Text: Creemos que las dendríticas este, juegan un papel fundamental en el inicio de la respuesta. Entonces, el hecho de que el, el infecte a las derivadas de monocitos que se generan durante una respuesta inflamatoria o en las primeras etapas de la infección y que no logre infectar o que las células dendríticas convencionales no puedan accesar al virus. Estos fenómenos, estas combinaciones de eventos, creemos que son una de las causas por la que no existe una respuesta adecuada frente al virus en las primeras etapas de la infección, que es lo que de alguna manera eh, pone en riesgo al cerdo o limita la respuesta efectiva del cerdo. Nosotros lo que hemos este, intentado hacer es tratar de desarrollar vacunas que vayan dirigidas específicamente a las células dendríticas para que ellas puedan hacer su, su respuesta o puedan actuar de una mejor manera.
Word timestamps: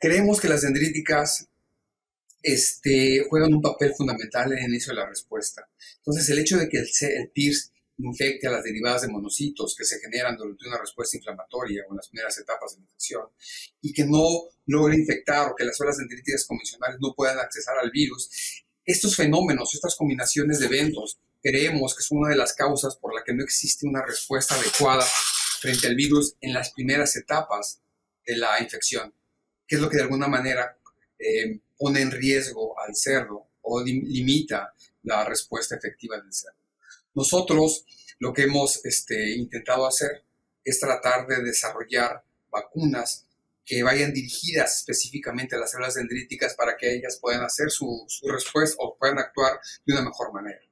Creemos 0.00 0.40
que 0.40 0.48
las 0.48 0.62
dendríticas 0.62 1.46
este, 2.42 3.26
juegan 3.28 3.52
un 3.52 3.60
papel 3.60 3.92
fundamental 3.94 4.50
en 4.52 4.58
el 4.58 4.70
inicio 4.70 4.94
de 4.94 5.00
la 5.00 5.06
respuesta. 5.06 5.68
Entonces, 5.98 6.28
el 6.30 6.38
hecho 6.38 6.56
de 6.56 6.70
que 6.70 6.78
el, 6.78 6.88
el 7.02 7.30
infecte 7.98 8.46
a 8.46 8.50
las 8.50 8.64
derivadas 8.64 9.02
de 9.02 9.08
monocitos 9.08 9.74
que 9.76 9.84
se 9.84 10.00
generan 10.00 10.36
durante 10.36 10.66
una 10.66 10.78
respuesta 10.78 11.18
inflamatoria 11.18 11.82
o 11.86 11.92
en 11.92 11.98
las 11.98 12.08
primeras 12.08 12.38
etapas 12.38 12.72
de 12.72 12.78
la 12.78 12.84
infección 12.84 13.24
y 13.82 13.92
que 13.92 14.04
no 14.06 14.26
logre 14.66 14.96
infectar 14.96 15.50
o 15.50 15.54
que 15.54 15.64
las 15.64 15.76
células 15.76 15.98
dendríticas 15.98 16.46
convencionales 16.46 16.98
no 17.00 17.14
puedan 17.14 17.38
accesar 17.38 17.76
al 17.78 17.90
virus. 17.90 18.64
Estos 18.84 19.16
fenómenos, 19.16 19.74
estas 19.74 19.96
combinaciones 19.96 20.60
de 20.60 20.66
eventos, 20.66 21.18
creemos 21.42 21.94
que 21.94 22.02
son 22.02 22.18
una 22.18 22.30
de 22.30 22.36
las 22.36 22.54
causas 22.54 22.96
por 22.96 23.14
la 23.14 23.22
que 23.22 23.34
no 23.34 23.44
existe 23.44 23.86
una 23.86 24.04
respuesta 24.04 24.54
adecuada 24.54 25.04
frente 25.60 25.86
al 25.86 25.94
virus 25.94 26.36
en 26.40 26.54
las 26.54 26.72
primeras 26.72 27.14
etapas 27.16 27.82
de 28.26 28.36
la 28.36 28.60
infección, 28.62 29.12
que 29.70 29.76
es 29.76 29.82
lo 29.82 29.88
que 29.88 29.98
de 29.98 30.02
alguna 30.02 30.26
manera 30.26 30.76
eh, 31.16 31.60
pone 31.78 32.00
en 32.00 32.10
riesgo 32.10 32.76
al 32.76 32.96
cerdo 32.96 33.46
o 33.62 33.80
limita 33.80 34.74
la 35.04 35.24
respuesta 35.24 35.76
efectiva 35.76 36.16
del 36.16 36.34
cerdo. 36.34 36.58
Nosotros 37.14 37.84
lo 38.18 38.32
que 38.32 38.42
hemos 38.42 38.84
este, 38.84 39.30
intentado 39.30 39.86
hacer 39.86 40.24
es 40.64 40.80
tratar 40.80 41.28
de 41.28 41.44
desarrollar 41.44 42.24
vacunas 42.50 43.28
que 43.64 43.84
vayan 43.84 44.12
dirigidas 44.12 44.78
específicamente 44.78 45.54
a 45.54 45.60
las 45.60 45.70
células 45.70 45.94
dendríticas 45.94 46.56
para 46.56 46.76
que 46.76 46.92
ellas 46.92 47.18
puedan 47.20 47.44
hacer 47.44 47.70
su, 47.70 48.04
su 48.08 48.28
respuesta 48.28 48.74
o 48.80 48.96
puedan 48.98 49.20
actuar 49.20 49.60
de 49.86 49.92
una 49.92 50.02
mejor 50.02 50.32
manera. 50.32 50.60